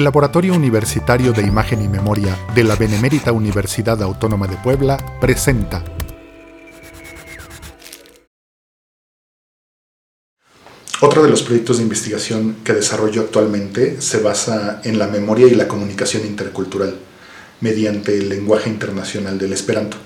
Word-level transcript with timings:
El 0.00 0.04
Laboratorio 0.04 0.54
Universitario 0.54 1.34
de 1.34 1.42
Imagen 1.42 1.82
y 1.82 1.86
Memoria 1.86 2.34
de 2.54 2.64
la 2.64 2.74
Benemérita 2.74 3.32
Universidad 3.32 4.02
Autónoma 4.02 4.46
de 4.46 4.56
Puebla 4.56 4.96
presenta 5.20 5.84
Otro 11.02 11.22
de 11.22 11.28
los 11.28 11.42
proyectos 11.42 11.76
de 11.76 11.82
investigación 11.82 12.56
que 12.64 12.72
desarrollo 12.72 13.20
actualmente 13.20 14.00
se 14.00 14.22
basa 14.22 14.80
en 14.84 14.98
la 14.98 15.06
memoria 15.06 15.46
y 15.48 15.54
la 15.54 15.68
comunicación 15.68 16.24
intercultural 16.24 16.94
mediante 17.60 18.16
el 18.16 18.30
lenguaje 18.30 18.70
internacional 18.70 19.36
del 19.36 19.52
Esperanto, 19.52 19.98